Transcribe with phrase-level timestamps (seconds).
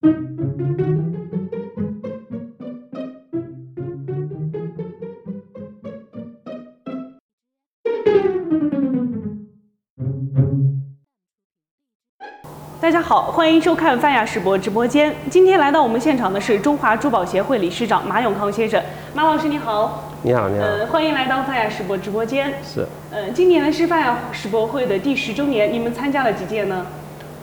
[0.00, 0.08] 大
[12.92, 15.12] 家好，欢迎收看泛亚世博直播间。
[15.28, 18.80] 今天来到我们现场的是中华珠宝协会理事长马永康先生。
[19.14, 22.54] 马老师你好，你好，你好，呃，欢迎来到泛亚世博直播间。
[22.62, 26.86] 是呃，今年呢是泛亚世博会的第十周年，你们参加了几届呢？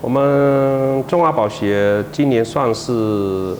[0.02, 3.56] 我们中华保协今年算是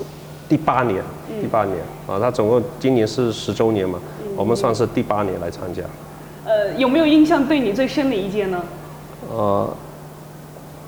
[0.48, 1.02] 第八年，
[1.42, 4.00] 第八年啊，它总共今年是十周年嘛，
[4.36, 5.82] 我们算是第八年来参加。
[6.46, 8.62] 呃，有没有印象对你最深的一届呢？
[9.32, 9.68] 呃，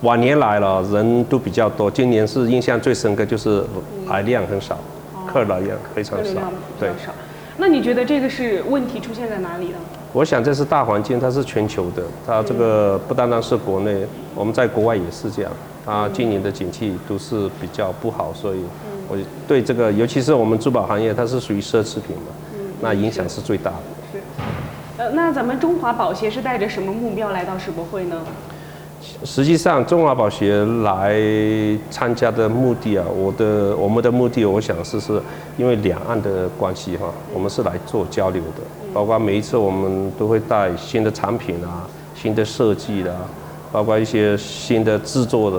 [0.02, 3.64] 往年来了人都比较多，今年是印象最深刻，就是
[4.08, 4.78] 来量很少，
[5.26, 6.40] 客来量非常少
[6.80, 6.90] 对。
[7.04, 7.12] 少。
[7.58, 9.78] 那你觉得这个是问题出现在哪里呢？
[10.18, 14.04] 我想这是大环境，它是全球的，它这个不单单是国内，
[14.34, 15.52] 我们在国外也是这样。
[15.86, 18.64] 它今年的景气都是比较不好，所以
[19.08, 19.16] 我
[19.48, 22.34] 对这个，尤其是我们珠宝行业，它是属于奢侈品嘛，
[22.82, 23.78] 那影响是最大的。
[24.12, 24.20] 是。
[24.98, 28.18] 呃，那咱们中华宝协是带着什么目标来到世博会呢？
[29.24, 31.16] 实际上，中华宝协来
[31.90, 35.22] 参加的目的啊，我的我们的目的，我想是是
[35.58, 43.14] 因为两岸的关系哈，我们是来做交流的，包括每一次我们都会带新的产品啊、新的设计啦、
[43.72, 45.58] 包括一些新的制作的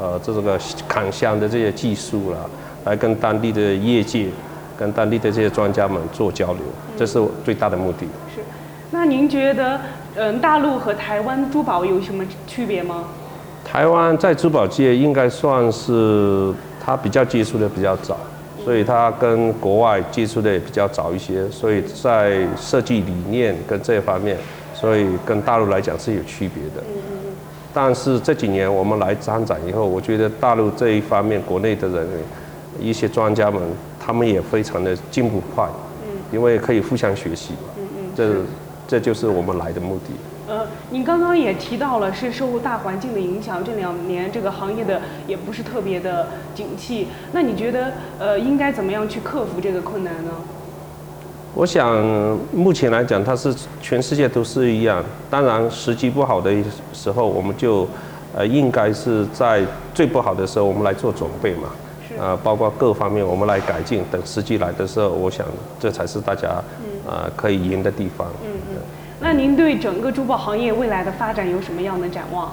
[0.00, 2.38] 呃这个砍箱的这些技术啦，
[2.84, 4.26] 来跟当地的业界、
[4.78, 6.62] 跟当地的这些专家们做交流，
[6.96, 8.06] 这是最大的目的。
[8.34, 8.40] 是。
[8.92, 9.80] 那您觉得，
[10.16, 13.04] 嗯、大陆和台湾珠宝有什么区别吗？
[13.64, 16.52] 台湾在珠宝界应该算是
[16.84, 18.16] 它比较接触的比较早，
[18.64, 24.36] 所以它跟国外接触的也比较早一些，所以在设计理念跟这方面，
[24.74, 26.82] 所以跟大陆来讲是有区别的。
[27.72, 32.08] 但是这几年我们来参展以后，我觉得大陆这一方面，国内的人
[32.80, 33.62] 一些专家们，
[34.00, 35.68] 他们也非常的进步快，
[36.32, 37.68] 因为可以互相学习嘛。
[38.16, 38.34] 这
[38.90, 40.12] 这就是我们来的目的。
[40.48, 47.06] 呃，你刚刚也提到了是受大环境的影响，这两年这个行业的也不是特别的景气。
[47.30, 50.32] 那你觉得，呃，应该怎么样去克服这个困难呢？
[51.54, 52.02] 我想
[52.52, 55.04] 目前来讲，它是全世界都是一样。
[55.30, 56.52] 当然，时机不好的
[56.92, 57.86] 时候，我们就
[58.36, 59.62] 呃应该是在
[59.94, 61.68] 最不好的时候，我们来做准备嘛。
[62.08, 64.02] 是呃，包括各方面我们来改进。
[64.10, 65.46] 等时机来的时候，我想
[65.78, 66.60] 这才是大家
[67.10, 68.28] 呃可以赢的地方。
[68.44, 68.76] 嗯嗯。
[69.18, 72.48] 那您对整个珠宝行业未来的发展有什么样的展望？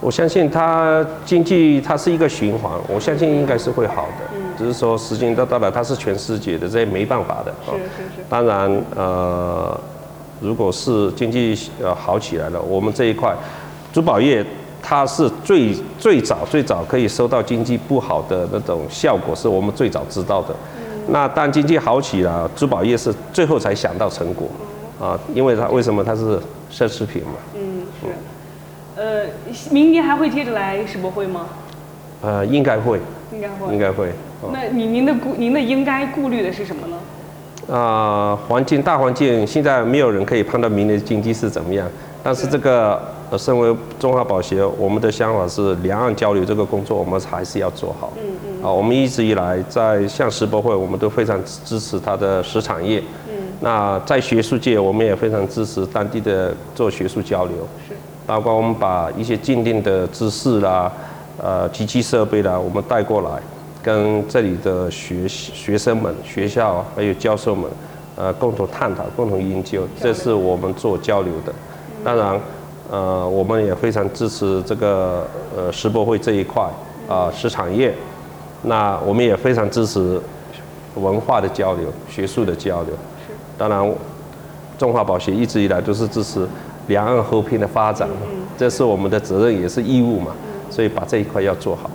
[0.00, 4.36] 我相信它经济它是一个循环，我相信应该是会好的。
[4.56, 7.54] 只是说时间到到了，它是全世界的，这也没办法的。
[7.64, 8.24] 是是。
[8.28, 9.78] 当然，呃，
[10.40, 13.34] 如果是经济呃好起来了，我们这一块
[13.92, 14.44] 珠宝业
[14.82, 20.54] 它是最最早最早可以收到经济不好的那种效果，是我们最早知道的。
[21.08, 24.48] 那当经济好起了，珠宝业是最后才想到成果
[25.00, 26.38] 啊，因为它为什么它是
[26.70, 27.32] 奢侈品嘛？
[27.54, 28.06] 嗯，是。
[29.00, 29.26] 呃，
[29.70, 31.46] 明年还会接着来世博会吗？
[32.22, 32.98] 呃，应该会，
[33.32, 33.72] 应该会。
[33.72, 34.08] 应该会。
[34.42, 36.96] 哦那您您的顾您的应该顾虑的是什么呢？
[37.74, 41.88] 啊、环境大环境现在没有人可以判断明年经济是怎么样，
[42.22, 43.00] 但是这个
[43.30, 48.12] 呃，身为中华宝协，我们的想法是两岸交流这个工作，我们还是要做好。
[48.16, 48.45] 嗯嗯。
[48.62, 53.02] 啊，我们一直以来在像世博会，我们都非常支持它的石产业。
[53.28, 53.34] 嗯。
[53.60, 57.56] 那在学术界，我们也非常支持当地的做学术交流。
[57.88, 57.94] 是。
[58.26, 60.90] 包括我们把一些鉴定的知识啦，
[61.40, 63.30] 呃，机器设备啦，我们带过来，
[63.82, 67.70] 跟这里的学学生们、学校还有教授们，
[68.16, 71.52] 呃，共同探讨、共同研究，这是我们做交流的。
[72.02, 72.40] 当然，
[72.90, 75.24] 呃，我们也非常支持这个
[75.56, 76.68] 呃世博会这一块
[77.08, 77.94] 啊，市场业。
[78.66, 80.20] 那我们也非常支持
[80.96, 82.92] 文化的交流、学术的交流。
[83.26, 83.32] 是。
[83.56, 83.94] 当然，
[84.76, 86.46] 中华宝协一直以来都是支持
[86.88, 88.16] 两岸和平的发展嘛，
[88.58, 90.32] 这是我们的责任也是义务嘛，
[90.68, 91.90] 所以把这一块要做好。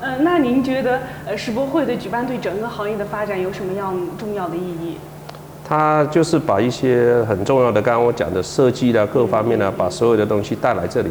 [0.00, 4.96] 呃，那您觉得呃世博会的举办对整个行业的发展有什么样重要的意义？
[5.68, 11.10] 它就是把一些很重要的，刚刚我讲的设计啦，各方面呢，把所有的东西带来这里，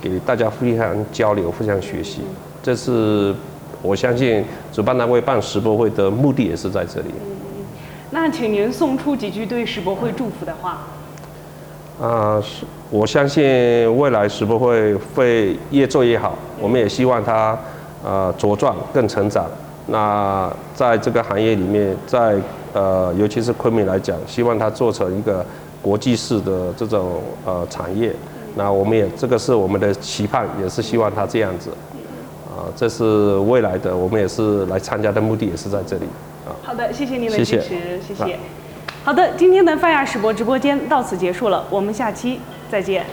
[0.00, 2.22] 给大家互相交流、互相学习。
[2.62, 3.34] 这是
[3.88, 7.08] 我相信主办单位办世博会的目的也是在这里。
[8.10, 10.78] 那请您送出几句对世博会祝福的话。
[11.98, 13.42] 啊，是我相信
[13.96, 17.58] 未来世博会会越做越好，我们也希望它
[18.04, 19.46] 呃茁壮更成长。
[19.86, 22.36] 那在这个行业里面，在
[22.74, 25.44] 呃尤其是昆明来讲，希望它做成一个
[25.80, 28.14] 国际式的这种呃产业。
[28.54, 31.70] 那我们也这个是我们的期盼，也是希望它这样子。
[32.58, 36.04] 啊，这是未来的，我们也是来参加的目的也是在这里
[36.44, 36.50] 啊。
[36.62, 38.36] 好的，谢谢您的支持，谢谢。
[39.04, 43.06] 好的，今天的泛亚世博直播间到此结束了，我们下期再见。